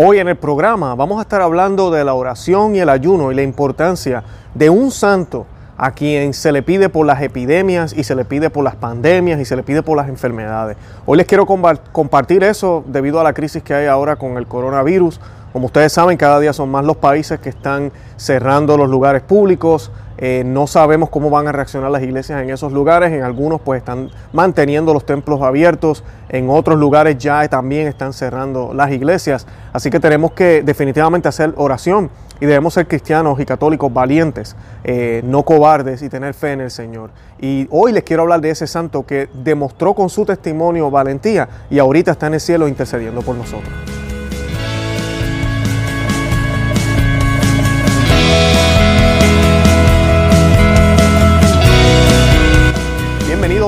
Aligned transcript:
Hoy 0.00 0.20
en 0.20 0.28
el 0.28 0.36
programa 0.36 0.94
vamos 0.94 1.18
a 1.18 1.22
estar 1.22 1.40
hablando 1.40 1.90
de 1.90 2.04
la 2.04 2.14
oración 2.14 2.76
y 2.76 2.78
el 2.78 2.88
ayuno 2.88 3.32
y 3.32 3.34
la 3.34 3.42
importancia 3.42 4.22
de 4.54 4.70
un 4.70 4.92
santo 4.92 5.44
a 5.76 5.90
quien 5.90 6.34
se 6.34 6.52
le 6.52 6.62
pide 6.62 6.88
por 6.88 7.04
las 7.04 7.20
epidemias 7.20 7.92
y 7.92 8.04
se 8.04 8.14
le 8.14 8.24
pide 8.24 8.48
por 8.48 8.62
las 8.62 8.76
pandemias 8.76 9.40
y 9.40 9.44
se 9.44 9.56
le 9.56 9.64
pide 9.64 9.82
por 9.82 9.96
las 9.96 10.08
enfermedades. 10.08 10.76
Hoy 11.04 11.18
les 11.18 11.26
quiero 11.26 11.46
compartir 11.46 12.44
eso 12.44 12.84
debido 12.86 13.18
a 13.18 13.24
la 13.24 13.32
crisis 13.32 13.60
que 13.64 13.74
hay 13.74 13.86
ahora 13.86 14.14
con 14.14 14.36
el 14.36 14.46
coronavirus. 14.46 15.20
Como 15.52 15.66
ustedes 15.66 15.92
saben, 15.92 16.16
cada 16.16 16.38
día 16.40 16.52
son 16.52 16.70
más 16.70 16.84
los 16.84 16.96
países 16.96 17.40
que 17.40 17.48
están 17.48 17.92
cerrando 18.16 18.76
los 18.76 18.88
lugares 18.88 19.22
públicos, 19.22 19.90
eh, 20.20 20.42
no 20.44 20.66
sabemos 20.66 21.10
cómo 21.10 21.30
van 21.30 21.46
a 21.46 21.52
reaccionar 21.52 21.92
las 21.92 22.02
iglesias 22.02 22.42
en 22.42 22.50
esos 22.50 22.72
lugares. 22.72 23.12
En 23.12 23.22
algunos 23.22 23.60
pues 23.60 23.78
están 23.78 24.10
manteniendo 24.32 24.92
los 24.92 25.06
templos 25.06 25.40
abiertos. 25.42 26.02
En 26.28 26.50
otros 26.50 26.78
lugares 26.78 27.16
ya 27.18 27.46
también 27.48 27.86
están 27.86 28.12
cerrando 28.12 28.74
las 28.74 28.90
iglesias. 28.90 29.46
Así 29.72 29.90
que 29.90 30.00
tenemos 30.00 30.32
que 30.32 30.62
definitivamente 30.62 31.28
hacer 31.28 31.54
oración 31.56 32.10
y 32.40 32.46
debemos 32.46 32.74
ser 32.74 32.86
cristianos 32.86 33.40
y 33.40 33.44
católicos 33.44 33.92
valientes, 33.92 34.54
eh, 34.84 35.22
no 35.24 35.42
cobardes 35.42 36.02
y 36.02 36.08
tener 36.08 36.34
fe 36.34 36.52
en 36.52 36.60
el 36.60 36.70
Señor. 36.70 37.10
Y 37.40 37.66
hoy 37.70 37.92
les 37.92 38.04
quiero 38.04 38.22
hablar 38.22 38.40
de 38.40 38.50
ese 38.50 38.66
santo 38.66 39.04
que 39.06 39.28
demostró 39.32 39.94
con 39.94 40.08
su 40.08 40.24
testimonio 40.24 40.90
valentía 40.90 41.48
y 41.70 41.78
ahorita 41.78 42.12
está 42.12 42.28
en 42.28 42.34
el 42.34 42.40
cielo 42.40 42.68
intercediendo 42.68 43.22
por 43.22 43.34
nosotros. 43.34 43.97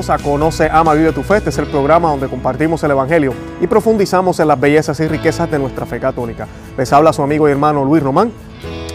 A 0.09 0.17
Conoce, 0.17 0.71
Ama, 0.73 0.95
Vive 0.95 1.13
tu 1.13 1.23
Fe. 1.23 1.37
Este 1.37 1.51
es 1.51 1.59
el 1.59 1.67
programa 1.67 2.09
donde 2.09 2.27
compartimos 2.27 2.83
el 2.85 2.93
Evangelio 2.93 3.35
y 3.61 3.67
profundizamos 3.67 4.41
en 4.41 4.49
las 4.49 4.59
bellezas 4.59 4.99
y 5.01 5.07
riquezas 5.07 5.51
de 5.51 5.59
nuestra 5.59 5.85
fe 5.85 6.01
católica. 6.01 6.49
Les 6.79 6.91
habla 6.91 7.13
su 7.13 7.23
amigo 7.23 7.47
y 7.47 7.53
hermano 7.53 7.85
Luis 7.85 8.03
Román 8.03 8.33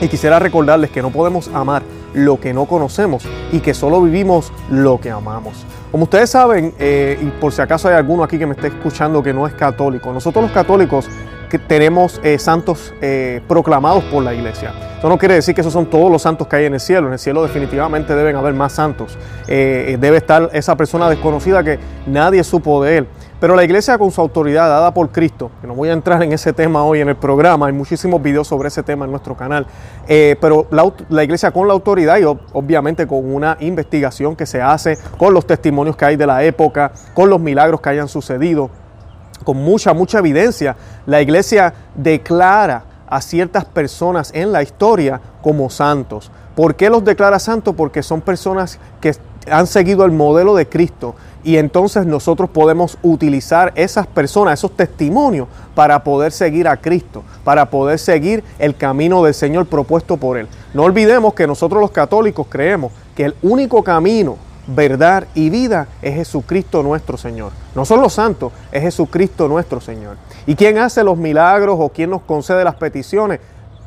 y 0.01 0.07
quisiera 0.07 0.39
recordarles 0.39 0.89
que 0.89 1.03
no 1.03 1.11
podemos 1.11 1.49
amar 1.49 1.83
lo 2.15 2.39
que 2.39 2.53
no 2.53 2.65
conocemos 2.65 3.23
y 3.51 3.59
que 3.59 3.75
solo 3.75 4.01
vivimos 4.01 4.51
lo 4.71 4.99
que 4.99 5.11
amamos. 5.11 5.63
Como 5.91 6.05
ustedes 6.05 6.31
saben, 6.31 6.73
eh, 6.79 7.19
y 7.21 7.25
por 7.39 7.53
si 7.53 7.61
acaso 7.61 7.87
hay 7.87 7.95
alguno 7.95 8.23
aquí 8.23 8.39
que 8.39 8.47
me 8.47 8.55
esté 8.55 8.67
escuchando 8.67 9.21
que 9.21 9.33
no 9.33 9.45
es 9.45 9.53
católico, 9.53 10.11
nosotros 10.11 10.45
los 10.45 10.51
católicos 10.53 11.07
que 11.49 11.59
tenemos 11.59 12.19
eh, 12.23 12.39
santos 12.39 12.93
eh, 13.01 13.41
proclamados 13.47 14.03
por 14.05 14.23
la 14.23 14.33
iglesia. 14.33 14.73
Eso 14.97 15.09
no 15.09 15.17
quiere 15.17 15.35
decir 15.35 15.53
que 15.53 15.61
esos 15.61 15.73
son 15.73 15.85
todos 15.85 16.11
los 16.11 16.21
santos 16.21 16.47
que 16.47 16.55
hay 16.55 16.65
en 16.65 16.73
el 16.73 16.79
cielo. 16.79 17.07
En 17.07 17.13
el 17.13 17.19
cielo 17.19 17.43
definitivamente 17.43 18.15
deben 18.15 18.35
haber 18.35 18.53
más 18.53 18.73
santos. 18.73 19.17
Eh, 19.47 19.97
debe 19.99 20.17
estar 20.17 20.49
esa 20.53 20.75
persona 20.75 21.09
desconocida 21.09 21.63
que 21.63 21.79
nadie 22.07 22.43
supo 22.43 22.83
de 22.83 22.97
él. 22.97 23.07
Pero 23.39 23.55
la 23.55 23.63
iglesia 23.63 23.97
con 23.97 24.11
su 24.11 24.21
autoridad 24.21 24.69
dada 24.69 24.93
por 24.93 25.09
Cristo, 25.11 25.51
que 25.59 25.67
no 25.67 25.75
voy 25.75 25.89
a 25.89 25.93
entrar 25.93 26.23
en 26.23 26.31
ese 26.31 26.53
tema 26.53 26.83
hoy 26.83 27.01
en 27.01 27.09
el 27.09 27.17
programa, 27.17 27.67
hay 27.67 27.73
muchísimos 27.73 28.21
videos 28.21 28.47
sobre 28.47 28.69
ese 28.69 28.81
tema 28.81 29.03
en 29.05 29.11
nuestro 29.11 29.35
canal, 29.35 29.67
pero 30.07 30.65
la, 30.71 30.89
la, 31.09 31.23
iglesia 31.23 31.51
con 31.51 31.67
la 31.67 31.73
autoridad 31.73 32.17
y 32.17 32.23
obviamente 32.23 33.05
con 33.05 33.31
una 33.31 33.57
investigación 33.59 34.37
que 34.37 34.45
se 34.45 34.61
hace, 34.61 34.97
con 35.17 35.33
los 35.33 35.45
testimonios 35.45 35.97
que 35.97 36.05
hay 36.05 36.15
de 36.15 36.25
la 36.25 36.45
época, 36.45 36.93
con 37.13 37.29
los 37.29 37.41
milagros 37.41 37.81
que 37.81 37.89
hayan 37.89 38.07
sucedido, 38.07 38.71
con 39.45 39.57
mucha, 39.57 39.93
mucha 39.93 40.19
evidencia, 40.19 40.75
la 41.05 41.21
iglesia 41.21 41.73
declara 41.95 42.83
a 43.07 43.21
ciertas 43.21 43.63
personas 43.63 44.31
en 44.33 44.51
la 44.51 44.63
historia 44.63 45.21
como 45.41 45.69
santos. 45.69 46.31
¿Por 46.55 46.75
qué 46.75 46.89
los 46.89 47.05
declara 47.05 47.39
santos? 47.39 47.75
Porque 47.75 48.03
son 48.03 48.21
personas 48.21 48.79
que 48.99 49.15
han 49.49 49.67
seguido 49.67 50.03
el 50.05 50.11
modelo 50.11 50.55
de 50.55 50.67
Cristo 50.67 51.15
y 51.43 51.57
entonces 51.57 52.07
nosotros 52.07 52.49
podemos 52.49 52.97
utilizar 53.03 53.71
esas 53.75 54.07
personas, 54.07 54.57
esos 54.57 54.75
testimonios 54.75 55.47
para 55.75 56.03
poder 56.03 56.31
seguir 56.31 56.67
a 56.67 56.77
Cristo, 56.77 57.23
para 57.43 57.69
poder 57.69 57.99
seguir 57.99 58.43
el 58.57 58.75
camino 58.75 59.23
del 59.23 59.35
Señor 59.35 59.67
propuesto 59.67 60.17
por 60.17 60.37
Él. 60.37 60.47
No 60.73 60.83
olvidemos 60.83 61.35
que 61.35 61.45
nosotros 61.45 61.79
los 61.79 61.91
católicos 61.91 62.47
creemos 62.49 62.91
que 63.15 63.25
el 63.25 63.35
único 63.43 63.83
camino 63.83 64.37
verdad 64.67 65.27
y 65.35 65.49
vida 65.49 65.87
es 66.01 66.15
Jesucristo 66.15 66.83
nuestro 66.83 67.17
Señor. 67.17 67.51
No 67.75 67.85
son 67.85 68.01
los 68.01 68.13
santos, 68.13 68.51
es 68.71 68.81
Jesucristo 68.81 69.47
nuestro 69.47 69.79
Señor. 69.79 70.17
¿Y 70.45 70.55
quién 70.55 70.77
hace 70.77 71.03
los 71.03 71.17
milagros 71.17 71.77
o 71.79 71.89
quién 71.89 72.09
nos 72.09 72.21
concede 72.21 72.63
las 72.63 72.75
peticiones? 72.75 73.39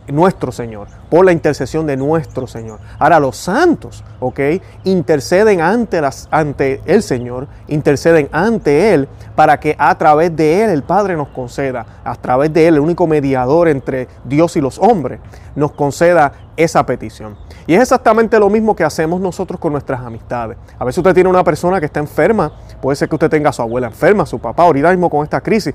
Nuestro 0.08 0.52
Señor, 0.52 0.88
por 1.10 1.24
la 1.24 1.32
intercesión 1.32 1.86
de 1.86 1.96
nuestro 1.96 2.46
Señor. 2.46 2.80
Ahora 2.98 3.20
los 3.20 3.36
santos, 3.36 4.04
¿ok? 4.20 4.40
Interceden 4.84 5.60
ante, 5.60 6.00
las, 6.00 6.28
ante 6.30 6.80
el 6.86 7.02
Señor, 7.02 7.46
interceden 7.68 8.28
ante 8.32 8.94
Él 8.94 9.08
para 9.34 9.60
que 9.60 9.76
a 9.78 9.96
través 9.96 10.34
de 10.34 10.64
Él 10.64 10.70
el 10.70 10.82
Padre 10.82 11.16
nos 11.16 11.28
conceda, 11.28 11.86
a 12.04 12.14
través 12.16 12.52
de 12.52 12.68
Él, 12.68 12.74
el 12.74 12.80
único 12.80 13.06
mediador 13.06 13.68
entre 13.68 14.08
Dios 14.24 14.56
y 14.56 14.60
los 14.60 14.78
hombres, 14.78 15.20
nos 15.54 15.72
conceda 15.72 16.32
esa 16.56 16.84
petición. 16.84 17.36
Y 17.66 17.74
es 17.74 17.82
exactamente 17.82 18.38
lo 18.38 18.48
mismo 18.50 18.74
que 18.74 18.82
hacemos 18.82 19.20
nosotros 19.20 19.60
con 19.60 19.72
nuestras 19.72 20.00
amistades. 20.00 20.56
A 20.78 20.84
veces 20.84 20.98
usted 20.98 21.14
tiene 21.14 21.28
una 21.28 21.44
persona 21.44 21.78
que 21.80 21.86
está 21.86 22.00
enferma, 22.00 22.50
puede 22.80 22.96
ser 22.96 23.08
que 23.08 23.14
usted 23.14 23.28
tenga 23.28 23.50
a 23.50 23.52
su 23.52 23.62
abuela 23.62 23.86
enferma, 23.88 24.22
a 24.22 24.26
su 24.26 24.38
papá, 24.38 24.64
ahorita 24.64 24.90
mismo 24.90 25.10
con 25.10 25.22
esta 25.22 25.40
crisis. 25.40 25.74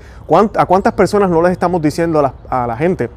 ¿A 0.56 0.66
cuántas 0.66 0.92
personas 0.92 1.30
no 1.30 1.40
les 1.40 1.52
estamos 1.52 1.80
diciendo 1.80 2.18
a 2.48 2.66
la, 2.66 2.76
gente? 2.76 3.08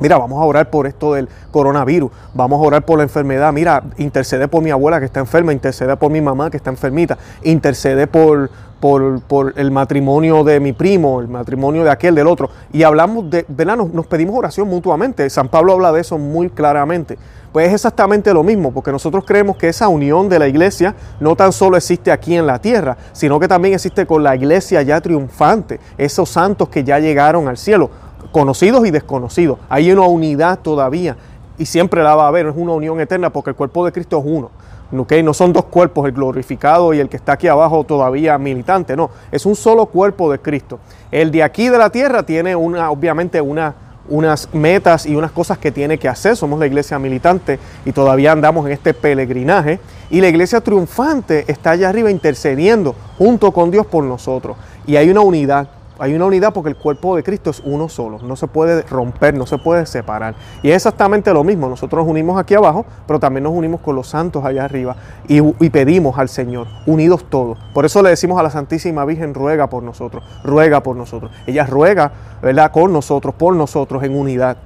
Mira, 0.00 0.18
vamos 0.18 0.42
a 0.42 0.44
orar 0.44 0.70
por 0.70 0.86
esto 0.86 1.14
del 1.14 1.28
coronavirus, 1.50 2.10
vamos 2.34 2.60
a 2.60 2.66
orar 2.66 2.84
por 2.84 2.98
la 2.98 3.04
enfermedad. 3.04 3.52
Mira, 3.52 3.82
intercede 3.96 4.48
por 4.48 4.62
mi 4.62 4.70
abuela 4.70 4.98
que 4.98 5.06
está 5.06 5.20
enferma, 5.20 5.52
intercede 5.52 5.96
por 5.96 6.10
mi 6.10 6.20
mamá 6.20 6.50
que 6.50 6.56
está 6.56 6.70
enfermita, 6.70 7.16
intercede 7.42 8.06
por, 8.06 8.50
por, 8.80 9.22
por, 9.22 9.54
el 9.56 9.70
matrimonio 9.70 10.42
de 10.42 10.58
mi 10.58 10.72
primo, 10.72 11.20
el 11.20 11.28
matrimonio 11.28 11.84
de 11.84 11.90
aquel, 11.90 12.14
del 12.14 12.26
otro. 12.26 12.50
Y 12.72 12.82
hablamos 12.82 13.30
de, 13.30 13.44
¿verdad? 13.48 13.76
nos 13.76 14.06
pedimos 14.06 14.36
oración 14.36 14.68
mutuamente. 14.68 15.30
San 15.30 15.48
Pablo 15.48 15.74
habla 15.74 15.92
de 15.92 16.00
eso 16.00 16.18
muy 16.18 16.50
claramente. 16.50 17.16
Pues 17.54 17.68
es 17.68 17.74
exactamente 17.74 18.34
lo 18.34 18.42
mismo, 18.42 18.72
porque 18.72 18.90
nosotros 18.90 19.24
creemos 19.24 19.56
que 19.56 19.68
esa 19.68 19.86
unión 19.86 20.28
de 20.28 20.40
la 20.40 20.48
iglesia 20.48 20.96
no 21.20 21.36
tan 21.36 21.52
solo 21.52 21.76
existe 21.76 22.10
aquí 22.10 22.34
en 22.34 22.48
la 22.48 22.58
tierra, 22.58 22.96
sino 23.12 23.38
que 23.38 23.46
también 23.46 23.74
existe 23.74 24.06
con 24.06 24.24
la 24.24 24.34
iglesia 24.34 24.82
ya 24.82 25.00
triunfante, 25.00 25.78
esos 25.96 26.28
santos 26.28 26.68
que 26.68 26.82
ya 26.82 26.98
llegaron 26.98 27.46
al 27.46 27.56
cielo, 27.56 27.90
conocidos 28.34 28.84
y 28.84 28.90
desconocidos. 28.90 29.60
Hay 29.68 29.92
una 29.92 30.02
unidad 30.02 30.58
todavía 30.58 31.16
y 31.56 31.66
siempre 31.66 32.02
la 32.02 32.16
va 32.16 32.24
a 32.24 32.28
haber, 32.28 32.46
es 32.46 32.54
una 32.56 32.72
unión 32.72 32.98
eterna 32.98 33.30
porque 33.30 33.50
el 33.50 33.56
cuerpo 33.56 33.84
de 33.84 33.92
Cristo 33.92 34.18
es 34.18 34.24
uno. 34.26 34.50
¿okay? 34.98 35.22
No 35.22 35.32
son 35.32 35.52
dos 35.52 35.66
cuerpos, 35.66 36.04
el 36.06 36.10
glorificado 36.10 36.92
y 36.92 36.98
el 36.98 37.08
que 37.08 37.16
está 37.16 37.34
aquí 37.34 37.46
abajo 37.46 37.84
todavía 37.84 38.36
militante, 38.36 38.96
no, 38.96 39.10
es 39.30 39.46
un 39.46 39.54
solo 39.54 39.86
cuerpo 39.86 40.32
de 40.32 40.40
Cristo. 40.40 40.80
El 41.12 41.30
de 41.30 41.44
aquí 41.44 41.68
de 41.68 41.78
la 41.78 41.90
tierra 41.90 42.24
tiene 42.24 42.56
una, 42.56 42.90
obviamente 42.90 43.40
una 43.40 43.76
unas 44.06 44.52
metas 44.52 45.06
y 45.06 45.14
unas 45.16 45.30
cosas 45.30 45.56
que 45.56 45.70
tiene 45.70 45.96
que 45.96 46.08
hacer. 46.08 46.36
Somos 46.36 46.58
la 46.58 46.66
iglesia 46.66 46.98
militante 46.98 47.58
y 47.86 47.92
todavía 47.92 48.32
andamos 48.32 48.66
en 48.66 48.72
este 48.72 48.92
peregrinaje. 48.92 49.78
Y 50.10 50.20
la 50.20 50.28
iglesia 50.28 50.60
triunfante 50.60 51.44
está 51.46 51.70
allá 51.70 51.88
arriba 51.88 52.10
intercediendo 52.10 52.94
junto 53.16 53.52
con 53.52 53.70
Dios 53.70 53.86
por 53.86 54.04
nosotros. 54.04 54.56
Y 54.86 54.96
hay 54.96 55.08
una 55.08 55.20
unidad 55.20 55.68
hay 55.98 56.14
una 56.14 56.26
unidad 56.26 56.52
porque 56.52 56.70
el 56.70 56.76
cuerpo 56.76 57.16
de 57.16 57.22
Cristo 57.22 57.50
es 57.50 57.60
uno 57.64 57.88
solo, 57.88 58.18
no 58.22 58.36
se 58.36 58.46
puede 58.46 58.82
romper, 58.82 59.34
no 59.34 59.46
se 59.46 59.58
puede 59.58 59.86
separar. 59.86 60.34
Y 60.62 60.70
es 60.70 60.76
exactamente 60.76 61.32
lo 61.32 61.44
mismo, 61.44 61.68
nosotros 61.68 62.04
nos 62.04 62.10
unimos 62.10 62.38
aquí 62.38 62.54
abajo, 62.54 62.84
pero 63.06 63.20
también 63.20 63.44
nos 63.44 63.52
unimos 63.52 63.80
con 63.80 63.94
los 63.96 64.08
santos 64.08 64.44
allá 64.44 64.64
arriba 64.64 64.96
y, 65.28 65.40
pedimos 65.70 66.18
al 66.18 66.28
Señor, 66.28 66.66
unidos 66.86 67.24
todos. 67.28 67.58
Por 67.72 67.84
eso 67.84 68.02
le 68.02 68.10
decimos 68.10 68.38
a 68.38 68.42
la 68.42 68.50
Santísima 68.50 69.04
Virgen, 69.04 69.34
ruega 69.34 69.68
por 69.68 69.82
nosotros, 69.82 70.24
ruega 70.42 70.82
por 70.82 70.96
nosotros. 70.96 71.30
Ella 71.46 71.66
ruega, 71.66 72.12
¿verdad?, 72.42 72.70
con 72.70 72.92
nosotros, 72.92 73.34
por 73.34 73.54
nosotros 73.54 74.02
en 74.02 74.16
unidad. 74.16 74.56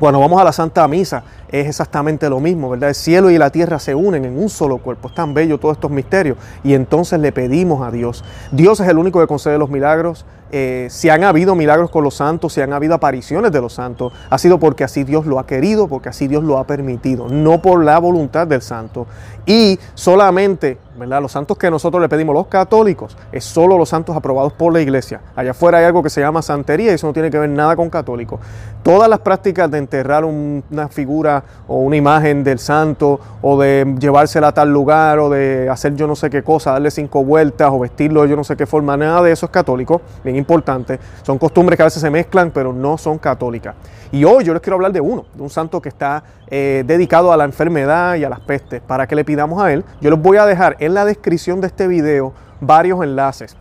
Cuando 0.00 0.18
vamos 0.18 0.40
a 0.40 0.44
la 0.44 0.52
Santa 0.52 0.88
Misa 0.88 1.22
es 1.52 1.66
exactamente 1.66 2.28
lo 2.28 2.40
mismo, 2.40 2.70
¿verdad? 2.70 2.90
El 2.90 2.94
cielo 2.94 3.30
y 3.30 3.38
la 3.38 3.50
tierra 3.50 3.78
se 3.78 3.94
unen 3.94 4.24
en 4.24 4.38
un 4.38 4.48
solo 4.48 4.78
cuerpo. 4.78 5.08
Es 5.08 5.14
tan 5.14 5.34
bello 5.34 5.58
todos 5.58 5.76
estos 5.76 5.90
misterios. 5.90 6.38
Y 6.62 6.74
entonces 6.74 7.20
le 7.20 7.32
pedimos 7.32 7.86
a 7.86 7.90
Dios. 7.90 8.24
Dios 8.52 8.80
es 8.80 8.88
el 8.88 8.98
único 8.98 9.20
que 9.20 9.26
concede 9.26 9.58
los 9.58 9.70
milagros. 9.70 10.24
Eh, 10.52 10.88
si 10.90 11.08
han 11.08 11.22
habido 11.22 11.54
milagros 11.54 11.90
con 11.90 12.02
los 12.02 12.14
santos, 12.14 12.54
si 12.54 12.60
han 12.60 12.72
habido 12.72 12.94
apariciones 12.94 13.52
de 13.52 13.60
los 13.60 13.74
santos, 13.74 14.12
ha 14.28 14.36
sido 14.36 14.58
porque 14.58 14.82
así 14.82 15.04
Dios 15.04 15.24
lo 15.24 15.38
ha 15.38 15.46
querido, 15.46 15.86
porque 15.86 16.08
así 16.08 16.26
Dios 16.26 16.42
lo 16.42 16.58
ha 16.58 16.66
permitido, 16.66 17.28
no 17.28 17.62
por 17.62 17.84
la 17.84 17.98
voluntad 18.00 18.48
del 18.48 18.60
santo. 18.60 19.06
Y 19.46 19.78
solamente, 19.94 20.78
¿verdad? 20.98 21.22
Los 21.22 21.32
santos 21.32 21.56
que 21.56 21.70
nosotros 21.70 22.02
le 22.02 22.08
pedimos, 22.08 22.34
los 22.34 22.48
católicos, 22.48 23.16
es 23.30 23.44
solo 23.44 23.78
los 23.78 23.88
santos 23.88 24.16
aprobados 24.16 24.52
por 24.52 24.72
la 24.72 24.80
iglesia. 24.80 25.20
Allá 25.36 25.52
afuera 25.52 25.78
hay 25.78 25.84
algo 25.84 26.02
que 26.02 26.10
se 26.10 26.20
llama 26.20 26.42
santería 26.42 26.90
y 26.90 26.94
eso 26.94 27.06
no 27.06 27.12
tiene 27.12 27.30
que 27.30 27.38
ver 27.38 27.48
nada 27.48 27.76
con 27.76 27.88
católicos. 27.88 28.40
Todas 28.82 29.08
las 29.08 29.20
prácticas 29.20 29.70
de 29.70 29.78
enterrar 29.78 30.24
una 30.24 30.88
figura 30.88 31.39
o 31.68 31.78
una 31.78 31.96
imagen 31.96 32.44
del 32.44 32.58
santo 32.58 33.20
o 33.42 33.60
de 33.60 33.96
llevársela 33.98 34.48
a 34.48 34.52
tal 34.52 34.72
lugar 34.72 35.18
o 35.18 35.30
de 35.30 35.68
hacer 35.68 35.94
yo 35.94 36.06
no 36.06 36.16
sé 36.16 36.30
qué 36.30 36.42
cosa, 36.42 36.72
darle 36.72 36.90
cinco 36.90 37.24
vueltas 37.24 37.70
o 37.72 37.78
vestirlo 37.78 38.22
de 38.22 38.28
yo 38.28 38.36
no 38.36 38.44
sé 38.44 38.56
qué 38.56 38.66
forma, 38.66 38.96
nada 38.96 39.22
de 39.22 39.32
eso 39.32 39.46
es 39.46 39.52
católico. 39.52 40.00
Bien 40.24 40.36
importante. 40.36 40.98
Son 41.22 41.38
costumbres 41.38 41.76
que 41.76 41.82
a 41.82 41.86
veces 41.86 42.02
se 42.02 42.10
mezclan, 42.10 42.50
pero 42.50 42.72
no 42.72 42.98
son 42.98 43.18
católicas. 43.18 43.74
Y 44.12 44.24
hoy 44.24 44.44
yo 44.44 44.52
les 44.52 44.62
quiero 44.62 44.76
hablar 44.76 44.92
de 44.92 45.00
uno, 45.00 45.24
de 45.34 45.42
un 45.42 45.50
santo 45.50 45.80
que 45.80 45.88
está 45.88 46.22
eh, 46.48 46.82
dedicado 46.86 47.32
a 47.32 47.36
la 47.36 47.44
enfermedad 47.44 48.16
y 48.16 48.24
a 48.24 48.28
las 48.28 48.40
pestes. 48.40 48.80
Para 48.80 49.06
que 49.06 49.14
le 49.14 49.24
pidamos 49.24 49.62
a 49.62 49.72
él, 49.72 49.84
yo 50.00 50.10
les 50.10 50.20
voy 50.20 50.36
a 50.36 50.46
dejar 50.46 50.76
en 50.80 50.94
la 50.94 51.04
descripción 51.04 51.60
de 51.60 51.68
este 51.68 51.86
video 51.86 52.32
varios 52.60 53.02
enlaces 53.02 53.56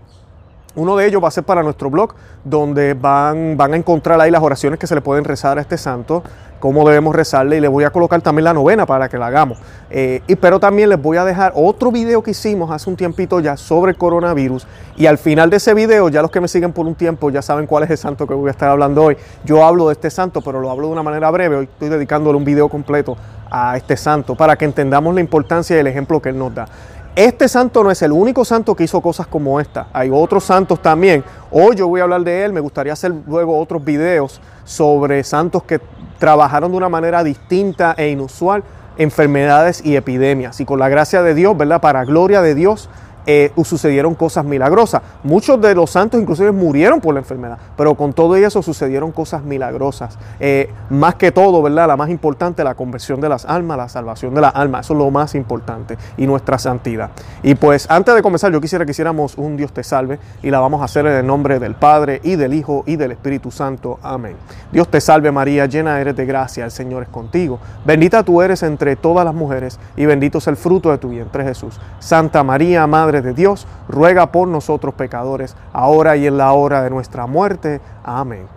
Uno 0.75 0.95
de 0.95 1.07
ellos 1.07 1.23
va 1.23 1.29
a 1.29 1.31
ser 1.31 1.43
para 1.43 1.63
nuestro 1.63 1.89
blog, 1.89 2.13
donde 2.43 2.93
van, 2.93 3.57
van 3.57 3.73
a 3.73 3.75
encontrar 3.75 4.21
ahí 4.21 4.29
las 4.29 4.43
oraciones 4.43 4.77
que 4.79 4.85
se 4.85 4.93
le 4.93 5.01
pueden 5.01 5.23
rezar 5.23 5.57
a 5.57 5.61
este 5.61 5.77
santo, 5.79 6.23
cómo 6.59 6.87
debemos 6.87 7.15
rezarle 7.15 7.57
y 7.57 7.59
le 7.59 7.67
voy 7.67 7.85
a 7.85 7.89
colocar 7.89 8.21
también 8.21 8.43
la 8.43 8.53
novena 8.53 8.85
para 8.85 9.09
que 9.09 9.17
la 9.17 9.27
hagamos. 9.27 9.57
Eh, 9.89 10.21
y, 10.27 10.35
pero 10.35 10.59
también 10.59 10.89
les 10.89 11.01
voy 11.01 11.17
a 11.17 11.25
dejar 11.25 11.53
otro 11.55 11.91
video 11.91 12.21
que 12.21 12.31
hicimos 12.31 12.69
hace 12.69 12.87
un 12.87 12.95
tiempito 12.95 13.39
ya 13.39 13.57
sobre 13.57 13.93
el 13.93 13.97
coronavirus 13.97 14.67
y 14.95 15.07
al 15.07 15.17
final 15.17 15.49
de 15.49 15.57
ese 15.57 15.73
video, 15.73 16.09
ya 16.09 16.21
los 16.21 16.29
que 16.29 16.39
me 16.39 16.47
siguen 16.47 16.71
por 16.71 16.85
un 16.85 16.93
tiempo 16.93 17.31
ya 17.31 17.41
saben 17.41 17.65
cuál 17.65 17.83
es 17.83 17.89
el 17.89 17.97
santo 17.97 18.27
que 18.27 18.35
voy 18.35 18.49
a 18.49 18.51
estar 18.51 18.69
hablando 18.69 19.03
hoy. 19.03 19.17
Yo 19.45 19.65
hablo 19.65 19.87
de 19.87 19.93
este 19.93 20.11
santo, 20.11 20.41
pero 20.41 20.59
lo 20.59 20.69
hablo 20.69 20.87
de 20.87 20.93
una 20.93 21.03
manera 21.03 21.31
breve. 21.31 21.55
Hoy 21.55 21.65
estoy 21.65 21.89
dedicándole 21.89 22.37
un 22.37 22.45
video 22.45 22.69
completo 22.69 23.17
a 23.49 23.75
este 23.75 23.97
santo 23.97 24.35
para 24.35 24.55
que 24.55 24.65
entendamos 24.65 25.15
la 25.15 25.21
importancia 25.21 25.75
y 25.75 25.79
el 25.79 25.87
ejemplo 25.87 26.21
que 26.21 26.29
él 26.29 26.37
nos 26.37 26.53
da. 26.53 26.67
Este 27.15 27.49
santo 27.49 27.83
no 27.83 27.91
es 27.91 28.01
el 28.01 28.11
único 28.11 28.45
santo 28.45 28.75
que 28.75 28.83
hizo 28.83 29.01
cosas 29.01 29.27
como 29.27 29.59
esta. 29.59 29.87
Hay 29.91 30.09
otros 30.11 30.43
santos 30.43 30.81
también. 30.81 31.23
Hoy 31.51 31.75
yo 31.75 31.87
voy 31.87 31.99
a 31.99 32.03
hablar 32.03 32.21
de 32.21 32.45
él. 32.45 32.53
Me 32.53 32.59
gustaría 32.59 32.93
hacer 32.93 33.13
luego 33.27 33.59
otros 33.59 33.83
videos 33.83 34.39
sobre 34.63 35.23
santos 35.23 35.63
que 35.63 35.81
trabajaron 36.17 36.71
de 36.71 36.77
una 36.77 36.89
manera 36.89 37.23
distinta 37.23 37.93
e 37.97 38.09
inusual 38.09 38.63
enfermedades 38.99 39.83
y 39.83 39.95
epidemias. 39.95 40.59
Y 40.59 40.65
con 40.65 40.77
la 40.77 40.89
gracia 40.89 41.23
de 41.23 41.33
Dios, 41.33 41.57
¿verdad? 41.57 41.81
Para 41.81 42.03
gloria 42.05 42.41
de 42.41 42.53
Dios, 42.53 42.89
eh, 43.31 43.51
sucedieron 43.63 44.15
cosas 44.15 44.43
milagrosas. 44.43 45.03
Muchos 45.23 45.61
de 45.61 45.75
los 45.75 45.91
santos 45.91 46.19
inclusive 46.19 46.51
murieron 46.51 46.99
por 46.99 47.13
la 47.13 47.19
enfermedad, 47.19 47.59
pero 47.77 47.93
con 47.93 48.11
todo 48.11 48.35
eso 48.35 48.63
sucedieron 48.63 49.11
cosas 49.11 49.43
milagrosas. 49.43 50.17
Eh, 50.39 50.71
más 50.89 51.13
que 51.13 51.31
todo, 51.31 51.61
¿verdad? 51.61 51.87
La 51.87 51.95
más 51.95 52.09
importante, 52.09 52.63
la 52.63 52.73
conversión 52.73 53.21
de 53.21 53.29
las 53.29 53.45
almas, 53.45 53.77
la 53.77 53.87
salvación 53.87 54.33
de 54.33 54.41
las 54.41 54.55
almas. 54.55 54.87
Eso 54.87 54.93
es 54.93 54.97
lo 54.97 55.11
más 55.11 55.35
importante 55.35 55.95
y 56.17 56.25
nuestra 56.25 56.57
santidad. 56.57 57.11
Y 57.43 57.53
pues 57.53 57.85
antes 57.91 58.15
de 58.15 58.23
comenzar, 58.23 58.51
yo 58.51 58.59
quisiera 58.59 58.83
que 58.83 58.91
hiciéramos 58.91 59.37
un 59.37 59.57
Dios 59.57 59.73
te 59.73 59.83
salve 59.83 60.17
y 60.41 60.49
la 60.49 60.59
vamos 60.59 60.81
a 60.81 60.85
hacer 60.85 61.05
en 61.05 61.13
el 61.13 61.27
nombre 61.27 61.59
del 61.59 61.75
Padre 61.75 62.21
y 62.23 62.35
del 62.35 62.55
Hijo 62.55 62.83
y 62.87 62.95
del 62.95 63.11
Espíritu 63.11 63.51
Santo. 63.51 63.99
Amén. 64.01 64.37
Dios 64.71 64.87
te 64.87 64.99
salve 64.99 65.31
María, 65.31 65.67
llena 65.67 66.01
eres 66.01 66.15
de 66.15 66.25
gracia, 66.25 66.65
el 66.65 66.71
Señor 66.71 67.03
es 67.03 67.09
contigo. 67.09 67.59
Bendita 67.85 68.23
tú 68.23 68.41
eres 68.41 68.63
entre 68.63 68.95
todas 68.95 69.23
las 69.23 69.35
mujeres 69.35 69.79
y 69.95 70.07
bendito 70.07 70.39
es 70.39 70.47
el 70.47 70.57
fruto 70.57 70.89
de 70.89 70.97
tu 70.97 71.09
vientre 71.09 71.43
Jesús. 71.43 71.79
Santa 71.99 72.43
María, 72.43 72.87
Madre 72.87 73.18
de 73.21 73.33
Dios, 73.33 73.67
ruega 73.87 74.31
por 74.31 74.47
nosotros 74.47 74.93
pecadores, 74.93 75.55
ahora 75.73 76.15
y 76.15 76.27
en 76.27 76.37
la 76.37 76.51
hora 76.53 76.83
de 76.83 76.89
nuestra 76.89 77.27
muerte. 77.27 77.81
Amén. 78.03 78.47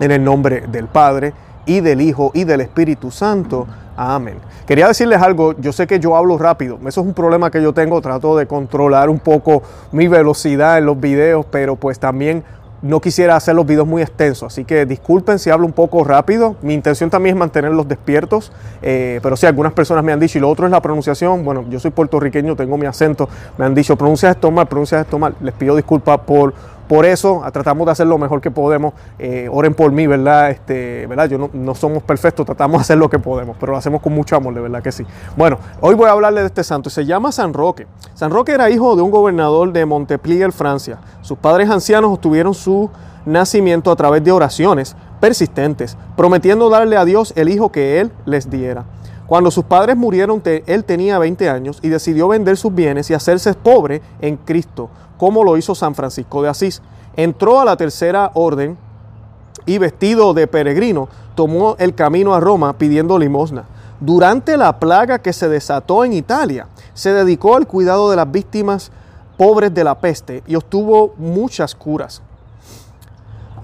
En 0.00 0.10
el 0.10 0.22
nombre 0.22 0.62
del 0.68 0.86
Padre, 0.86 1.32
y 1.66 1.80
del 1.80 2.00
Hijo, 2.00 2.30
y 2.32 2.44
del 2.44 2.62
Espíritu 2.62 3.10
Santo. 3.10 3.66
Amén. 3.96 4.38
Quería 4.66 4.88
decirles 4.88 5.20
algo, 5.20 5.54
yo 5.58 5.72
sé 5.72 5.86
que 5.86 5.98
yo 5.98 6.16
hablo 6.16 6.38
rápido, 6.38 6.78
eso 6.86 7.00
es 7.00 7.06
un 7.06 7.14
problema 7.14 7.50
que 7.50 7.62
yo 7.62 7.72
tengo, 7.72 8.00
trato 8.00 8.36
de 8.36 8.46
controlar 8.46 9.08
un 9.08 9.18
poco 9.18 9.62
mi 9.92 10.06
velocidad 10.08 10.78
en 10.78 10.86
los 10.86 10.98
videos, 10.98 11.46
pero 11.50 11.76
pues 11.76 11.98
también 11.98 12.44
no 12.82 13.00
quisiera 13.00 13.36
hacer 13.36 13.54
los 13.54 13.66
videos 13.66 13.86
muy 13.86 14.02
extensos, 14.02 14.52
así 14.52 14.64
que 14.64 14.86
disculpen 14.86 15.38
si 15.38 15.50
hablo 15.50 15.66
un 15.66 15.72
poco 15.72 16.04
rápido. 16.04 16.56
Mi 16.62 16.74
intención 16.74 17.10
también 17.10 17.36
es 17.36 17.38
mantenerlos 17.38 17.88
despiertos, 17.88 18.52
eh, 18.82 19.20
pero 19.22 19.36
sí, 19.36 19.46
algunas 19.46 19.72
personas 19.72 20.04
me 20.04 20.12
han 20.12 20.20
dicho, 20.20 20.38
y 20.38 20.40
lo 20.40 20.50
otro 20.50 20.66
es 20.66 20.72
la 20.72 20.80
pronunciación. 20.80 21.44
Bueno, 21.44 21.64
yo 21.68 21.80
soy 21.80 21.90
puertorriqueño, 21.90 22.56
tengo 22.56 22.76
mi 22.76 22.86
acento, 22.86 23.28
me 23.58 23.64
han 23.64 23.74
dicho, 23.74 23.96
pronuncias 23.96 24.36
esto 24.36 24.50
mal, 24.50 24.66
pronuncias 24.66 25.02
esto 25.02 25.18
mal. 25.18 25.34
Les 25.40 25.54
pido 25.54 25.74
disculpas 25.76 26.20
por 26.20 26.54
por 26.88 27.04
eso 27.04 27.42
tratamos 27.52 27.86
de 27.86 27.92
hacer 27.92 28.06
lo 28.06 28.18
mejor 28.18 28.40
que 28.40 28.50
podemos. 28.50 28.94
Eh, 29.18 29.48
oren 29.50 29.74
por 29.74 29.90
mí, 29.92 30.06
¿verdad? 30.06 30.50
Este, 30.50 31.06
¿verdad? 31.06 31.28
Yo 31.28 31.50
no, 31.52 31.74
somos 31.74 32.02
perfectos, 32.02 32.46
tratamos 32.46 32.78
de 32.78 32.82
hacer 32.82 32.98
lo 32.98 33.10
que 33.10 33.18
podemos, 33.18 33.56
pero 33.58 33.72
lo 33.72 33.78
hacemos 33.78 34.00
con 34.00 34.12
mucho 34.12 34.36
amor, 34.36 34.54
de 34.54 34.60
verdad 34.60 34.82
que 34.82 34.92
sí. 34.92 35.04
Bueno, 35.36 35.58
hoy 35.80 35.94
voy 35.94 36.08
a 36.08 36.12
hablarle 36.12 36.40
de 36.40 36.46
este 36.46 36.64
santo. 36.64 36.90
Se 36.90 37.04
llama 37.04 37.32
San 37.32 37.52
Roque. 37.52 37.86
San 38.14 38.30
Roque 38.30 38.52
era 38.52 38.70
hijo 38.70 38.96
de 38.96 39.02
un 39.02 39.10
gobernador 39.10 39.72
de 39.72 39.84
Montpellier, 39.84 40.52
Francia. 40.52 40.98
Sus 41.22 41.38
padres 41.38 41.68
ancianos 41.70 42.12
obtuvieron 42.12 42.54
su 42.54 42.90
nacimiento 43.24 43.90
a 43.90 43.96
través 43.96 44.22
de 44.22 44.32
oraciones 44.32 44.96
persistentes, 45.20 45.96
prometiendo 46.16 46.70
darle 46.70 46.96
a 46.96 47.04
Dios 47.04 47.32
el 47.36 47.48
hijo 47.48 47.72
que 47.72 48.00
él 48.00 48.12
les 48.24 48.48
diera. 48.50 48.84
Cuando 49.26 49.50
sus 49.50 49.64
padres 49.64 49.96
murieron, 49.96 50.42
él 50.44 50.84
tenía 50.84 51.18
20 51.18 51.50
años 51.50 51.80
y 51.82 51.88
decidió 51.88 52.28
vender 52.28 52.56
sus 52.56 52.74
bienes 52.74 53.10
y 53.10 53.14
hacerse 53.14 53.52
pobre 53.54 54.00
en 54.20 54.36
Cristo 54.36 54.88
como 55.16 55.42
lo 55.42 55.56
hizo 55.56 55.74
San 55.74 55.94
Francisco 55.94 56.42
de 56.42 56.48
Asís. 56.48 56.82
Entró 57.16 57.60
a 57.60 57.64
la 57.64 57.76
tercera 57.76 58.30
orden 58.34 58.76
y 59.64 59.78
vestido 59.78 60.34
de 60.34 60.46
peregrino 60.46 61.08
tomó 61.34 61.76
el 61.78 61.94
camino 61.94 62.34
a 62.34 62.40
Roma 62.40 62.78
pidiendo 62.78 63.18
limosna. 63.18 63.64
Durante 64.00 64.56
la 64.56 64.78
plaga 64.78 65.20
que 65.20 65.32
se 65.32 65.48
desató 65.48 66.04
en 66.04 66.12
Italia, 66.12 66.68
se 66.94 67.12
dedicó 67.12 67.56
al 67.56 67.66
cuidado 67.66 68.10
de 68.10 68.16
las 68.16 68.30
víctimas 68.30 68.92
pobres 69.36 69.72
de 69.72 69.84
la 69.84 69.98
peste 69.98 70.42
y 70.46 70.54
obtuvo 70.54 71.14
muchas 71.16 71.74
curas. 71.74 72.22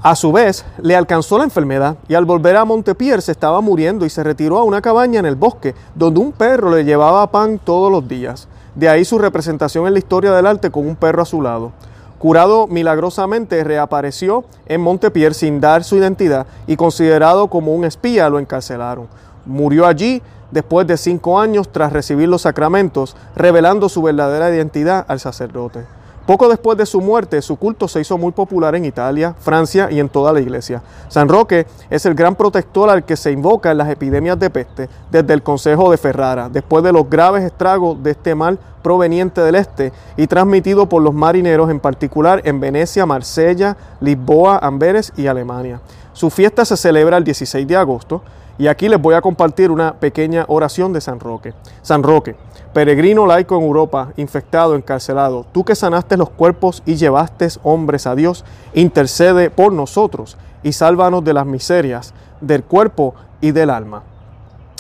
A 0.04 0.16
su 0.16 0.32
vez, 0.32 0.64
le 0.82 0.96
alcanzó 0.96 1.38
la 1.38 1.44
enfermedad 1.44 1.96
y 2.08 2.14
al 2.14 2.25
volver 2.25 2.56
a 2.56 2.64
Montepier 2.64 3.22
se 3.22 3.31
estaba 3.31 3.60
muriendo 3.60 4.04
y 4.04 4.10
se 4.10 4.25
retiró 4.25 4.58
a 4.58 4.64
una 4.64 4.82
cabaña 4.82 5.20
en 5.20 5.26
el 5.26 5.37
bosque 5.37 5.76
donde 5.94 6.19
un 6.19 6.32
perro 6.32 6.75
le 6.75 6.84
llevaba 6.84 7.31
pan 7.31 7.60
todos 7.62 7.93
los 7.93 8.08
días. 8.08 8.49
De 8.75 8.88
ahí 8.88 9.04
su 9.04 9.16
representación 9.19 9.87
en 9.87 9.93
la 9.93 10.00
historia 10.00 10.32
del 10.32 10.46
arte 10.46 10.72
con 10.72 10.88
un 10.88 10.96
perro 10.96 11.22
a 11.22 11.25
su 11.25 11.40
lado. 11.40 11.70
Curado 12.19 12.66
milagrosamente, 12.66 13.62
reapareció 13.62 14.43
en 14.66 14.81
Montepier 14.81 15.34
sin 15.34 15.60
dar 15.60 15.84
su 15.84 15.94
identidad 15.94 16.49
y 16.66 16.75
considerado 16.75 17.46
como 17.46 17.72
un 17.72 17.84
espía, 17.84 18.28
lo 18.28 18.40
encarcelaron. 18.40 19.06
Murió 19.46 19.87
allí 19.87 20.20
después 20.50 20.84
de 20.88 20.96
cinco 20.96 21.38
años 21.38 21.70
tras 21.70 21.93
recibir 21.93 22.28
los 22.28 22.43
sacramentos, 22.43 23.14
revelando 23.37 23.88
su 23.88 24.02
verdadera 24.02 24.52
identidad 24.52 25.04
al 25.06 25.20
sacerdote. 25.20 25.84
Poco 26.27 26.49
después 26.49 26.79
de 26.79 26.87
su 26.87 27.01
muerte, 27.01 27.43
su 27.43 27.57
culto 27.57 27.89
se 27.89 28.01
hizo 28.01 28.17
muy 28.17 28.31
popular 28.31 28.77
en 28.77 28.85
Italia, 28.85 29.35
Francia 29.41 29.89
y 29.91 29.99
en 29.99 30.09
toda 30.09 30.33
la 30.33 30.41
iglesia. 30.41 30.81
San 31.09 31.29
Roque 31.29 31.67
es 31.91 32.07
el 32.07 32.15
gran 32.15 32.37
protector 32.37 32.89
al 32.91 33.05
que 33.05 33.17
se 33.17 33.33
invoca 33.33 33.73
en 33.73 33.79
las 33.79 33.91
epidemias 33.91 34.39
de 34.39 34.49
peste 34.49 34.89
desde 35.11 35.35
el 35.35 35.43
Consejo 35.43 35.91
de 35.91 35.97
Ferrara, 35.97 36.49
después 36.49 36.85
de 36.85 36.93
los 36.93 37.11
graves 37.11 37.43
estragos 37.43 38.01
de 38.05 38.13
este 38.13 38.37
mal 38.37 38.61
proveniente 38.83 39.41
del 39.41 39.57
este 39.57 39.93
y 40.17 40.29
transmitido 40.29 40.89
por 40.89 41.03
los 41.03 41.13
marineros, 41.13 41.71
en 41.71 41.81
particular 41.81 42.41
en 42.45 42.61
Venecia, 42.61 43.05
Marsella, 43.05 43.77
Lisboa, 44.01 44.59
Amberes 44.63 45.13
y 45.17 45.27
Alemania. 45.27 45.81
Su 46.13 46.31
fiesta 46.31 46.65
se 46.65 46.77
celebra 46.77 47.17
el 47.17 47.25
16 47.25 47.67
de 47.67 47.77
agosto 47.77 48.23
y 48.58 48.66
aquí 48.66 48.88
les 48.88 49.00
voy 49.00 49.14
a 49.14 49.20
compartir 49.20 49.70
una 49.70 49.94
pequeña 49.94 50.44
oración 50.49 50.93
de 50.93 51.00
San 51.00 51.20
Roque. 51.20 51.54
San 51.82 52.02
Roque, 52.02 52.37
peregrino 52.72 53.26
laico 53.26 53.56
en 53.56 53.62
Europa, 53.62 54.12
infectado, 54.16 54.75
encarcelado, 54.75 55.46
tú 55.52 55.64
que 55.64 55.75
sanaste 55.75 56.16
los 56.16 56.31
cuerpos 56.31 56.82
y 56.87 56.96
llevaste 56.96 57.49
hombres 57.62 58.06
a 58.06 58.14
Dios, 58.14 58.44
intercede 58.75 59.50
por 59.50 59.72
nosotros 59.72 60.37
y 60.62 60.72
sálvanos 60.72 61.25
de 61.25 61.34
las 61.34 61.46
miserias 61.46 62.14
del 62.40 62.64
cuerpo 62.64 63.14
y 63.40 63.50
del 63.50 63.70
alma. 63.70 64.02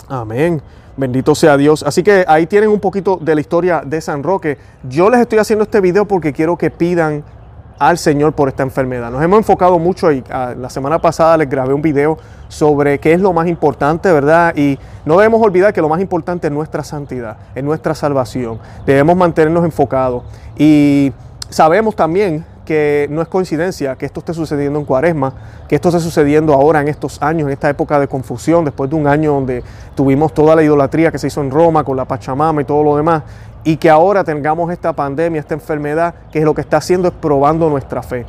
Amén. 0.08 0.62
Bendito 0.96 1.34
sea 1.34 1.56
Dios. 1.56 1.82
Así 1.82 2.02
que 2.02 2.24
ahí 2.28 2.46
tienen 2.46 2.68
un 2.68 2.80
poquito 2.80 3.18
de 3.20 3.34
la 3.34 3.40
historia 3.40 3.82
de 3.84 4.00
San 4.00 4.22
Roque. 4.22 4.58
Yo 4.88 5.08
les 5.08 5.20
estoy 5.20 5.38
haciendo 5.38 5.62
este 5.62 5.80
video 5.80 6.06
porque 6.06 6.32
quiero 6.32 6.56
que 6.58 6.70
pidan 6.70 7.24
al 7.88 7.98
Señor 7.98 8.32
por 8.32 8.48
esta 8.48 8.62
enfermedad. 8.62 9.10
Nos 9.10 9.22
hemos 9.22 9.38
enfocado 9.38 9.78
mucho 9.78 10.12
y 10.12 10.22
ah, 10.30 10.54
la 10.56 10.70
semana 10.70 11.00
pasada 11.00 11.36
les 11.36 11.50
grabé 11.50 11.74
un 11.74 11.82
video 11.82 12.16
sobre 12.48 13.00
qué 13.00 13.12
es 13.12 13.20
lo 13.20 13.32
más 13.32 13.48
importante, 13.48 14.12
¿verdad? 14.12 14.54
Y 14.56 14.78
no 15.04 15.16
debemos 15.16 15.42
olvidar 15.42 15.72
que 15.72 15.80
lo 15.80 15.88
más 15.88 16.00
importante 16.00 16.46
es 16.46 16.52
nuestra 16.52 16.84
santidad, 16.84 17.38
es 17.54 17.64
nuestra 17.64 17.94
salvación. 17.94 18.58
Debemos 18.86 19.16
mantenernos 19.16 19.64
enfocados. 19.64 20.22
Y 20.56 21.12
sabemos 21.48 21.96
también 21.96 22.44
que 22.64 23.08
no 23.10 23.20
es 23.20 23.28
coincidencia 23.28 23.96
que 23.96 24.06
esto 24.06 24.20
esté 24.20 24.34
sucediendo 24.34 24.78
en 24.78 24.84
Cuaresma, 24.84 25.32
que 25.68 25.74
esto 25.74 25.88
esté 25.88 26.00
sucediendo 26.00 26.52
ahora 26.54 26.80
en 26.80 26.88
estos 26.88 27.20
años, 27.20 27.48
en 27.48 27.52
esta 27.52 27.68
época 27.68 27.98
de 27.98 28.06
confusión, 28.06 28.64
después 28.64 28.88
de 28.90 28.96
un 28.96 29.08
año 29.08 29.32
donde 29.32 29.64
tuvimos 29.96 30.32
toda 30.32 30.54
la 30.54 30.62
idolatría 30.62 31.10
que 31.10 31.18
se 31.18 31.26
hizo 31.26 31.40
en 31.40 31.50
Roma 31.50 31.82
con 31.82 31.96
la 31.96 32.04
Pachamama 32.04 32.62
y 32.62 32.64
todo 32.64 32.84
lo 32.84 32.96
demás, 32.96 33.24
y 33.64 33.76
que 33.76 33.90
ahora 33.90 34.24
tengamos 34.24 34.72
esta 34.72 34.92
pandemia, 34.92 35.40
esta 35.40 35.54
enfermedad, 35.54 36.14
que 36.32 36.40
lo 36.40 36.54
que 36.54 36.60
está 36.60 36.78
haciendo 36.78 37.08
es 37.08 37.14
probando 37.14 37.68
nuestra 37.68 38.02
fe 38.02 38.26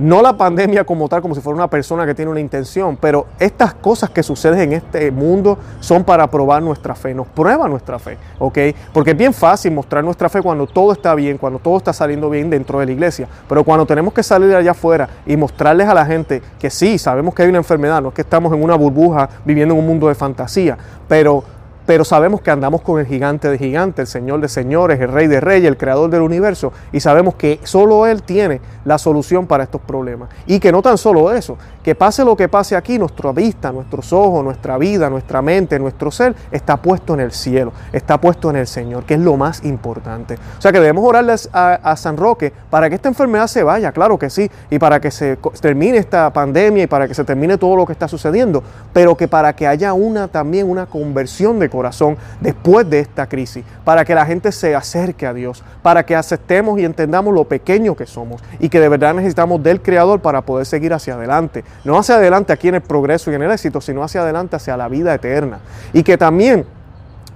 no 0.00 0.22
la 0.22 0.32
pandemia 0.32 0.84
como 0.84 1.08
tal, 1.10 1.20
como 1.20 1.34
si 1.34 1.42
fuera 1.42 1.56
una 1.56 1.68
persona 1.68 2.06
que 2.06 2.14
tiene 2.14 2.30
una 2.30 2.40
intención, 2.40 2.96
pero 2.96 3.26
estas 3.38 3.74
cosas 3.74 4.08
que 4.08 4.22
suceden 4.22 4.60
en 4.60 4.72
este 4.72 5.10
mundo 5.10 5.58
son 5.80 6.04
para 6.04 6.26
probar 6.28 6.62
nuestra 6.62 6.94
fe, 6.94 7.12
nos 7.12 7.26
prueba 7.26 7.68
nuestra 7.68 7.98
fe, 7.98 8.16
¿ok? 8.38 8.58
Porque 8.94 9.10
es 9.10 9.16
bien 9.16 9.34
fácil 9.34 9.72
mostrar 9.72 10.02
nuestra 10.02 10.30
fe 10.30 10.40
cuando 10.40 10.66
todo 10.66 10.92
está 10.92 11.14
bien, 11.14 11.36
cuando 11.36 11.58
todo 11.58 11.76
está 11.76 11.92
saliendo 11.92 12.30
bien 12.30 12.48
dentro 12.48 12.78
de 12.80 12.86
la 12.86 12.92
iglesia, 12.92 13.28
pero 13.46 13.62
cuando 13.62 13.84
tenemos 13.84 14.14
que 14.14 14.22
salir 14.22 14.54
allá 14.54 14.70
afuera 14.70 15.06
y 15.26 15.36
mostrarles 15.36 15.86
a 15.86 15.92
la 15.92 16.06
gente 16.06 16.40
que 16.58 16.70
sí, 16.70 16.96
sabemos 16.96 17.34
que 17.34 17.42
hay 17.42 17.50
una 17.50 17.58
enfermedad, 17.58 18.00
no 18.00 18.08
es 18.08 18.14
que 18.14 18.22
estamos 18.22 18.52
en 18.54 18.62
una 18.62 18.76
burbuja 18.76 19.28
viviendo 19.44 19.74
en 19.74 19.80
un 19.80 19.86
mundo 19.86 20.08
de 20.08 20.14
fantasía, 20.14 20.78
pero 21.08 21.44
pero 21.86 22.04
sabemos 22.04 22.40
que 22.40 22.50
andamos 22.50 22.82
con 22.82 23.00
el 23.00 23.06
gigante 23.06 23.48
de 23.48 23.58
gigantes, 23.58 24.00
el 24.00 24.06
Señor 24.06 24.40
de 24.40 24.48
señores, 24.48 25.00
el 25.00 25.12
Rey 25.12 25.26
de 25.26 25.40
reyes, 25.40 25.68
el 25.68 25.76
Creador 25.76 26.10
del 26.10 26.22
universo, 26.22 26.72
y 26.92 27.00
sabemos 27.00 27.34
que 27.34 27.60
solo 27.64 28.06
Él 28.06 28.22
tiene 28.22 28.60
la 28.84 28.98
solución 28.98 29.46
para 29.46 29.64
estos 29.64 29.80
problemas. 29.80 30.30
Y 30.46 30.60
que 30.60 30.72
no 30.72 30.82
tan 30.82 30.98
solo 30.98 31.32
eso, 31.32 31.56
que 31.82 31.94
pase 31.94 32.24
lo 32.24 32.36
que 32.36 32.48
pase 32.48 32.76
aquí, 32.76 32.98
nuestra 32.98 33.32
vista, 33.32 33.72
nuestros 33.72 34.12
ojos, 34.12 34.44
nuestra 34.44 34.78
vida, 34.78 35.08
nuestra 35.10 35.42
mente, 35.42 35.78
nuestro 35.78 36.10
ser, 36.10 36.34
está 36.50 36.76
puesto 36.76 37.14
en 37.14 37.20
el 37.20 37.32
cielo, 37.32 37.72
está 37.92 38.20
puesto 38.20 38.50
en 38.50 38.56
el 38.56 38.66
Señor, 38.66 39.04
que 39.04 39.14
es 39.14 39.20
lo 39.20 39.36
más 39.36 39.64
importante. 39.64 40.34
O 40.58 40.60
sea 40.60 40.72
que 40.72 40.80
debemos 40.80 41.04
orarles 41.04 41.48
a, 41.52 41.74
a 41.74 41.96
San 41.96 42.16
Roque 42.16 42.52
para 42.70 42.88
que 42.88 42.96
esta 42.96 43.08
enfermedad 43.08 43.46
se 43.46 43.62
vaya, 43.62 43.92
claro 43.92 44.18
que 44.18 44.28
sí, 44.30 44.50
y 44.70 44.78
para 44.78 45.00
que 45.00 45.10
se 45.10 45.38
termine 45.60 45.98
esta 45.98 46.30
pandemia 46.32 46.84
y 46.84 46.86
para 46.86 47.08
que 47.08 47.14
se 47.14 47.24
termine 47.24 47.56
todo 47.58 47.76
lo 47.76 47.86
que 47.86 47.92
está 47.92 48.08
sucediendo, 48.08 48.62
pero 48.92 49.16
que 49.16 49.28
para 49.28 49.54
que 49.54 49.66
haya 49.66 49.92
una 49.92 50.28
también 50.28 50.68
una 50.68 50.86
conversión 50.86 51.58
de 51.58 51.69
corazón 51.70 52.18
después 52.40 52.88
de 52.90 53.00
esta 53.00 53.28
crisis, 53.28 53.64
para 53.84 54.04
que 54.04 54.14
la 54.14 54.26
gente 54.26 54.52
se 54.52 54.74
acerque 54.74 55.26
a 55.26 55.32
Dios, 55.32 55.62
para 55.82 56.04
que 56.04 56.14
aceptemos 56.14 56.78
y 56.78 56.84
entendamos 56.84 57.32
lo 57.32 57.44
pequeño 57.44 57.96
que 57.96 58.06
somos 58.06 58.42
y 58.58 58.68
que 58.68 58.80
de 58.80 58.88
verdad 58.88 59.14
necesitamos 59.14 59.62
del 59.62 59.80
Creador 59.80 60.20
para 60.20 60.42
poder 60.42 60.66
seguir 60.66 60.92
hacia 60.92 61.14
adelante. 61.14 61.64
No 61.84 61.98
hacia 61.98 62.16
adelante 62.16 62.52
aquí 62.52 62.68
en 62.68 62.74
el 62.74 62.82
progreso 62.82 63.30
y 63.30 63.34
en 63.34 63.42
el 63.42 63.50
éxito, 63.50 63.80
sino 63.80 64.02
hacia 64.02 64.22
adelante 64.22 64.56
hacia 64.56 64.76
la 64.76 64.88
vida 64.88 65.14
eterna. 65.14 65.60
Y 65.92 66.02
que 66.02 66.18
también 66.18 66.66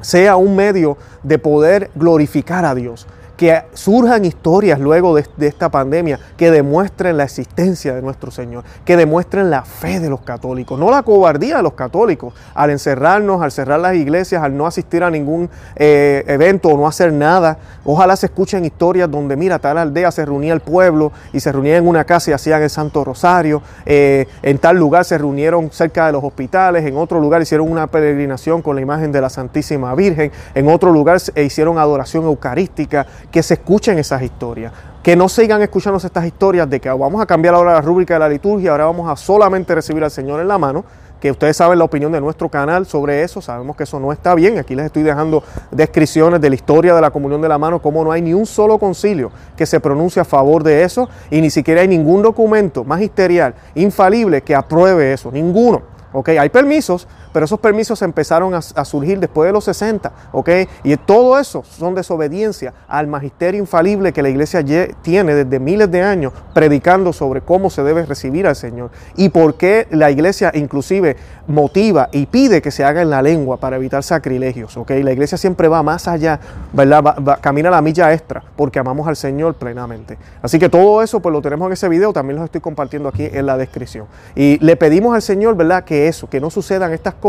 sea 0.00 0.36
un 0.36 0.54
medio 0.54 0.98
de 1.22 1.38
poder 1.38 1.90
glorificar 1.94 2.64
a 2.64 2.74
Dios 2.74 3.06
que 3.36 3.62
surjan 3.74 4.24
historias 4.24 4.78
luego 4.78 5.14
de, 5.14 5.24
esta 5.46 5.68
pandemia 5.68 6.18
que 6.36 6.50
demuestren 6.50 7.16
la 7.16 7.24
existencia 7.24 7.94
de 7.94 8.02
nuestro 8.02 8.30
Señor, 8.30 8.64
que 8.84 8.96
demuestren 8.96 9.50
la 9.50 9.62
fe 9.62 10.00
de 10.00 10.08
los 10.08 10.20
católicos, 10.20 10.78
no 10.78 10.90
la 10.90 11.02
cobardía 11.02 11.56
de 11.58 11.62
los 11.62 11.74
católicos 11.74 12.32
al 12.54 12.70
encerrarnos, 12.70 13.42
al 13.42 13.50
cerrar 13.50 13.80
las 13.80 13.94
iglesias, 13.94 14.42
al 14.42 14.56
no 14.56 14.66
asistir 14.66 15.02
a 15.02 15.10
ningún 15.10 15.50
eh, 15.76 16.24
evento 16.26 16.68
o 16.68 16.76
no 16.76 16.86
hacer 16.86 17.12
nada. 17.12 17.58
Ojalá 17.84 18.16
se 18.16 18.26
escuchen 18.26 18.64
historias 18.64 19.10
donde, 19.10 19.36
mira, 19.36 19.58
tal 19.58 19.78
aldea 19.78 20.10
se 20.10 20.24
reunía 20.24 20.52
el 20.52 20.60
pueblo 20.60 21.12
y 21.32 21.40
se 21.40 21.52
reunía 21.52 21.76
en 21.76 21.86
una 21.86 22.04
casa 22.04 22.30
y 22.30 22.34
hacían 22.34 22.62
el 22.62 22.70
Santo 22.70 23.04
Rosario, 23.04 23.62
eh, 23.84 24.26
en 24.42 24.58
tal 24.58 24.76
lugar 24.76 25.04
se 25.04 25.18
reunieron 25.18 25.70
cerca 25.70 26.06
de 26.06 26.12
los 26.12 26.24
hospitales, 26.24 26.84
en 26.86 26.96
otro 26.96 27.20
lugar 27.20 27.42
hicieron 27.42 27.70
una 27.70 27.86
peregrinación 27.86 28.62
con 28.62 28.76
la 28.76 28.82
imagen 28.82 29.12
de 29.12 29.20
la 29.20 29.28
Santísima 29.28 29.94
Virgen, 29.94 30.30
en 30.54 30.68
otro 30.68 30.92
lugar 30.92 31.18
hicieron 31.36 31.78
adoración 31.78 32.24
eucarística 32.24 33.06
que 33.34 33.42
se 33.42 33.54
escuchen 33.54 33.98
esas 33.98 34.22
historias, 34.22 34.72
que 35.02 35.16
no 35.16 35.28
sigan 35.28 35.60
escuchando 35.60 35.96
estas 35.98 36.24
historias 36.24 36.70
de 36.70 36.78
que 36.78 36.88
vamos 36.88 37.20
a 37.20 37.26
cambiar 37.26 37.56
ahora 37.56 37.72
la 37.72 37.80
rúbrica 37.80 38.14
de 38.14 38.20
la 38.20 38.28
liturgia, 38.28 38.70
ahora 38.70 38.84
vamos 38.84 39.10
a 39.10 39.16
solamente 39.16 39.74
recibir 39.74 40.04
al 40.04 40.12
Señor 40.12 40.40
en 40.40 40.46
la 40.46 40.56
mano, 40.56 40.84
que 41.20 41.32
ustedes 41.32 41.56
saben 41.56 41.80
la 41.80 41.84
opinión 41.84 42.12
de 42.12 42.20
nuestro 42.20 42.48
canal 42.48 42.86
sobre 42.86 43.24
eso, 43.24 43.42
sabemos 43.42 43.74
que 43.74 43.82
eso 43.82 43.98
no 43.98 44.12
está 44.12 44.36
bien, 44.36 44.56
aquí 44.58 44.76
les 44.76 44.86
estoy 44.86 45.02
dejando 45.02 45.42
descripciones 45.72 46.40
de 46.40 46.48
la 46.48 46.54
historia 46.54 46.94
de 46.94 47.00
la 47.00 47.10
comunión 47.10 47.42
de 47.42 47.48
la 47.48 47.58
mano, 47.58 47.82
como 47.82 48.04
no 48.04 48.12
hay 48.12 48.22
ni 48.22 48.34
un 48.34 48.46
solo 48.46 48.78
concilio 48.78 49.32
que 49.56 49.66
se 49.66 49.80
pronuncie 49.80 50.22
a 50.22 50.24
favor 50.24 50.62
de 50.62 50.84
eso 50.84 51.08
y 51.28 51.40
ni 51.40 51.50
siquiera 51.50 51.80
hay 51.80 51.88
ningún 51.88 52.22
documento 52.22 52.84
magisterial 52.84 53.56
infalible 53.74 54.42
que 54.42 54.54
apruebe 54.54 55.12
eso, 55.12 55.32
ninguno. 55.32 55.82
¿ok? 56.12 56.28
Hay 56.38 56.48
permisos, 56.48 57.08
pero 57.34 57.46
esos 57.46 57.58
permisos 57.58 58.00
empezaron 58.02 58.54
a, 58.54 58.62
surgir 58.84 59.18
después 59.18 59.48
de 59.48 59.52
los 59.52 59.64
60, 59.64 60.12
¿ok? 60.30 60.50
Y 60.84 60.96
todo 60.96 61.36
eso 61.36 61.64
son 61.64 61.96
desobediencia 61.96 62.72
al 62.86 63.08
magisterio 63.08 63.58
infalible 63.58 64.12
que 64.12 64.22
la 64.22 64.28
iglesia 64.28 64.64
tiene 65.02 65.34
desde 65.34 65.58
miles 65.58 65.90
de 65.90 66.00
años 66.00 66.32
predicando 66.52 67.12
sobre 67.12 67.40
cómo 67.40 67.70
se 67.70 67.82
debe 67.82 68.06
recibir 68.06 68.46
al 68.46 68.54
Señor 68.54 68.92
y 69.16 69.30
por 69.30 69.56
qué 69.56 69.88
la 69.90 70.12
iglesia 70.12 70.52
inclusive 70.54 71.16
motiva 71.48 72.08
y 72.12 72.26
pide 72.26 72.62
que 72.62 72.70
se 72.70 72.84
haga 72.84 73.02
en 73.02 73.10
la 73.10 73.20
lengua 73.20 73.56
para 73.56 73.76
evitar 73.76 74.04
sacrilegios, 74.04 74.76
¿ok? 74.76 74.90
La 75.02 75.10
iglesia 75.10 75.36
siempre 75.36 75.66
va 75.66 75.82
más 75.82 76.06
allá, 76.06 76.38
¿verdad? 76.72 77.02
camina 77.40 77.68
la 77.68 77.82
milla 77.82 78.12
extra 78.12 78.44
porque 78.54 78.78
amamos 78.78 79.08
al 79.08 79.16
Señor 79.16 79.54
plenamente. 79.54 80.18
Así 80.40 80.60
que 80.60 80.68
todo 80.68 81.02
eso 81.02 81.18
pues 81.18 81.32
lo 81.32 81.42
tenemos 81.42 81.66
en 81.66 81.72
ese 81.72 81.88
video, 81.88 82.12
también 82.12 82.38
lo 82.38 82.44
estoy 82.44 82.60
compartiendo 82.60 83.08
aquí 83.08 83.28
en 83.28 83.44
la 83.44 83.56
descripción. 83.56 84.06
Y 84.36 84.64
le 84.64 84.76
pedimos 84.76 85.16
al 85.16 85.22
Señor, 85.22 85.56
¿verdad? 85.56 85.82
Que 85.82 86.06
eso, 86.06 86.30
que 86.30 86.40
no 86.40 86.48
sucedan 86.48 86.92
estas 86.92 87.14
cosas 87.14 87.23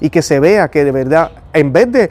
y 0.00 0.10
que 0.10 0.22
se 0.22 0.40
vea 0.40 0.68
que 0.68 0.84
de 0.84 0.92
verdad, 0.92 1.30
en 1.52 1.72
vez 1.72 1.90
de 1.90 2.10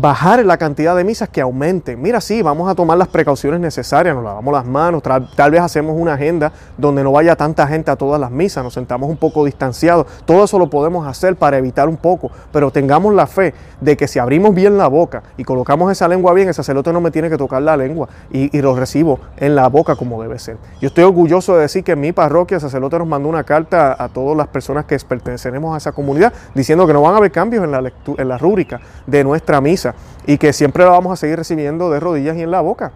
bajar 0.00 0.44
la 0.44 0.56
cantidad 0.56 0.96
de 0.96 1.04
misas 1.04 1.28
que 1.28 1.40
aumenten. 1.40 2.02
Mira, 2.02 2.20
sí, 2.20 2.42
vamos 2.42 2.68
a 2.68 2.74
tomar 2.74 2.98
las 2.98 3.06
precauciones 3.06 3.60
necesarias, 3.60 4.12
nos 4.14 4.24
lavamos 4.24 4.52
las 4.52 4.66
manos, 4.66 5.04
tal, 5.04 5.50
vez 5.52 5.60
hacemos 5.60 5.94
una 5.96 6.14
agenda 6.14 6.52
donde 6.76 7.04
no 7.04 7.12
vaya 7.12 7.36
tanta 7.36 7.64
gente 7.68 7.92
a 7.92 7.96
todas 7.96 8.20
las 8.20 8.32
misas, 8.32 8.64
nos 8.64 8.74
sentamos 8.74 9.08
un 9.08 9.16
poco 9.16 9.44
distanciados. 9.44 10.06
Todo 10.24 10.44
eso 10.44 10.58
lo 10.58 10.68
podemos 10.68 11.06
hacer 11.06 11.36
para 11.36 11.58
evitar 11.58 11.88
un 11.88 11.96
poco, 11.96 12.32
pero 12.52 12.72
tengamos 12.72 13.14
la 13.14 13.28
fe 13.28 13.54
de 13.80 13.96
que 13.96 14.08
si 14.08 14.18
abrimos 14.18 14.52
bien 14.52 14.76
la 14.76 14.88
boca 14.88 15.22
y 15.36 15.44
colocamos 15.44 15.92
esa 15.92 16.08
lengua 16.08 16.32
bien, 16.32 16.48
el 16.48 16.54
sacerdote 16.54 16.92
no 16.92 17.00
me 17.00 17.12
tiene 17.12 17.30
que 17.30 17.36
tocar 17.36 17.62
la 17.62 17.76
lengua 17.76 18.08
y, 18.32 18.50
lo 18.64 18.74
recibo 18.74 19.20
en 19.36 19.54
la 19.54 19.68
boca 19.68 19.94
como 19.94 20.22
debe 20.22 20.38
ser. 20.38 20.56
Yo 20.80 20.88
estoy 20.88 21.04
orgulloso 21.04 21.54
de 21.54 21.62
decir 21.62 21.84
que 21.84 21.92
en 21.92 22.00
mi 22.00 22.12
parroquia 22.12 22.54
el 22.54 22.62
sacerdote 22.62 22.98
nos 22.98 23.06
mandó 23.06 23.28
una 23.28 23.44
carta 23.44 23.94
a, 23.98 24.08
todas 24.08 24.36
las 24.36 24.48
personas 24.48 24.86
que 24.86 24.98
pertenecemos 24.98 25.74
a 25.74 25.76
esa 25.76 25.92
comunidad 25.92 26.32
diciendo 26.54 26.86
que 26.86 26.94
no 26.94 27.02
van 27.02 27.12
a 27.12 27.18
haber 27.18 27.30
cambios 27.30 27.62
en 27.62 27.70
la, 27.70 27.92
en 28.16 28.28
la 28.28 28.38
rúbrica 28.38 28.80
de 29.06 29.22
nuestra 29.22 29.60
misa 29.60 29.83
y 30.26 30.38
que 30.38 30.52
siempre 30.52 30.84
la 30.84 30.90
vamos 30.90 31.12
a 31.12 31.16
seguir 31.16 31.36
recibiendo 31.36 31.90
de 31.90 32.00
rodillas 32.00 32.36
y 32.36 32.42
en 32.42 32.50
la 32.50 32.60
boca 32.60 32.92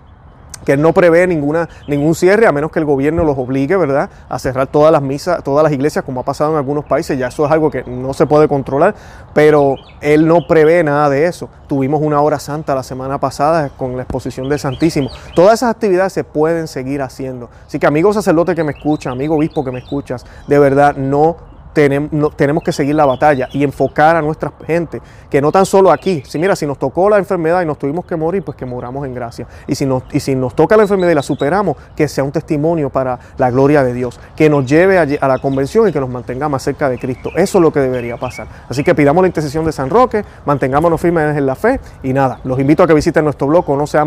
que 0.65 0.77
no 0.77 0.93
prevé 0.93 1.27
ninguna, 1.27 1.69
ningún 1.87 2.15
cierre 2.15 2.47
a 2.47 2.53
menos 2.53 2.71
que 2.71 2.79
el 2.79 2.85
gobierno 2.85 3.25
los 3.25 3.39
obligue, 3.39 3.77
¿verdad?, 3.77 4.11
a 4.29 4.39
cerrar 4.39 4.67
todas 4.67 4.93
las 4.93 5.03
misas, 5.03 5.43
todas 5.43 5.63
las 5.63 5.73
iglesias, 5.73 6.05
como 6.05 6.21
ha 6.21 6.25
pasado 6.25 6.53
en 6.53 6.59
algunos 6.59 6.85
países. 6.85 7.19
Ya 7.19 7.29
eso 7.29 7.47
es 7.47 7.53
algo 7.53 7.71
que 7.71 7.85
no 7.85 8.13
se 8.13 8.27
puede 8.27 8.49
controlar, 8.49 8.95
pero 9.33 9.77
él 10.01 10.27
no 10.27 10.47
prevé 10.47 10.85
nada 10.85 11.09
de 11.09 11.27
eso. 11.27 11.49
Tuvimos 11.67 12.03
una 12.03 12.21
hora 12.21 12.39
santa 12.39 12.75
la 12.75 12.83
semana 12.83 13.19
pasada 13.19 13.71
con 13.71 13.97
la 13.97 14.03
exposición 14.03 14.49
del 14.49 14.59
Santísimo. 14.59 15.11
Todas 15.35 15.55
esas 15.55 15.71
actividades 15.71 16.13
se 16.13 16.25
pueden 16.25 16.69
seguir 16.69 17.03
haciendo. 17.03 17.49
Así 17.67 17.79
que, 17.79 17.87
amigo 17.87 18.13
sacerdote 18.13 18.55
que 18.55 18.65
me 18.65 18.73
escucha, 18.73 19.11
amigo 19.11 19.37
obispo 19.37 19.65
que 19.65 19.71
me 19.71 19.79
escuchas, 19.79 20.27
de 20.47 20.59
verdad 20.59 20.97
no 20.97 21.48
tenemos, 21.73 22.63
que 22.63 22.73
seguir 22.73 22.95
la 22.95 23.07
batalla 23.07 23.49
y 23.53 23.65
enfocar 23.65 24.17
a 24.17 24.23
nuestra 24.23 24.53
gente, 24.67 25.01
que 25.31 25.41
no 25.41 25.53
tan 25.53 25.67
solo 25.67 25.91
aquí, 25.91 26.23
si 26.27 26.39
mira, 26.39 26.57
si 26.57 26.67
nos 26.67 26.79
tocó 26.79 27.09
la 27.09 27.19
enfermedad 27.19 27.63
y 27.63 27.67
nos 27.67 27.79
tuvimos 27.79 28.05
que 28.05 28.17
morir, 28.17 28.43
pues 28.43 28.57
que 28.57 28.67
moramos 28.67 29.07
en 29.07 29.15
gracia. 29.15 29.47
Y 29.67 29.75
si, 29.75 29.87
nos, 29.87 30.03
y 30.13 30.21
si 30.21 30.35
nos 30.35 30.55
toca 30.55 30.77
la 30.77 30.83
enfermedad 30.83 31.13
y 31.13 31.15
la 31.15 31.23
superamos, 31.23 31.77
que 31.95 32.09
sea 32.09 32.25
un 32.25 32.33
testimonio 32.33 32.91
para 32.91 33.19
la 33.37 33.51
gloria 33.51 33.85
de 33.85 33.93
Dios, 33.93 34.19
que 34.37 34.51
nos 34.51 34.67
lleve 34.67 34.99
a, 34.99 35.29
la 35.29 35.39
convención 35.39 35.89
y 35.89 35.93
que 35.93 36.01
nos 36.01 36.09
mantenga 36.09 36.49
más 36.49 36.63
cerca 36.63 36.89
de 36.89 36.99
Cristo. 36.99 37.31
Eso 37.37 37.59
es 37.59 37.63
lo 37.63 37.73
que 37.73 37.81
debería 37.81 38.17
pasar. 38.17 38.49
Así 38.69 38.83
que 38.83 38.95
pidamos 38.95 39.23
la 39.23 39.29
intercesión 39.29 39.65
de 39.65 39.73
San 39.73 39.91
Roque, 39.91 40.25
mantengámonos 40.45 41.01
firmes 41.01 41.37
en 41.37 41.47
la 41.47 41.55
fe 41.55 41.81
y 42.03 42.13
nada, 42.13 42.41
los 42.45 42.59
invito 42.59 42.83
a 42.83 42.87
que 42.87 42.95
visiten 42.95 43.25
nuestro 43.25 43.47
blog 43.47 43.69
no 43.77 43.87
se 43.87 43.99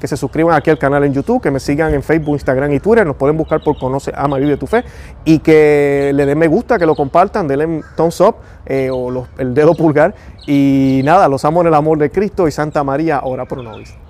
que 0.00 0.08
se 0.08 0.16
suscriban 0.16 0.54
aquí 0.54 0.70
al 0.70 0.78
canal 0.78 1.04
en 1.04 1.12
YouTube, 1.12 1.42
que 1.42 1.50
me 1.50 1.60
sigan 1.60 1.94
en 1.94 2.02
Facebook, 2.02 2.34
Instagram 2.34 2.72
y 2.72 2.80
Twitter, 2.80 3.06
nos 3.06 3.16
pueden 3.16 3.36
buscar 3.36 3.62
por 3.62 3.78
Conoce, 3.78 4.12
Ama, 4.14 4.38
Vive 4.38 4.56
tu 4.56 4.66
Fe 4.66 4.84
y 5.24 5.38
que 5.40 6.12
le 6.14 6.26
den 6.26 6.35
me 6.36 6.46
gusta, 6.46 6.78
que 6.78 6.86
lo 6.86 6.94
compartan, 6.94 7.48
denle 7.48 7.82
thumbs 7.96 8.20
up 8.20 8.36
eh, 8.66 8.90
o 8.92 9.26
el 9.38 9.54
dedo 9.54 9.74
pulgar. 9.74 10.14
Y 10.46 11.00
nada, 11.04 11.28
los 11.28 11.44
amo 11.44 11.62
en 11.62 11.68
el 11.68 11.74
amor 11.74 11.98
de 11.98 12.10
Cristo 12.10 12.46
y 12.46 12.52
Santa 12.52 12.84
María, 12.84 13.20
ora 13.24 13.44
por 13.46 13.62
nosotros. 13.62 14.05